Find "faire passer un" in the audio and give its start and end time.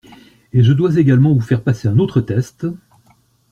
1.41-1.99